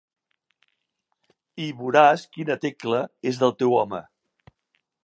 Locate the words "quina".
2.39-2.59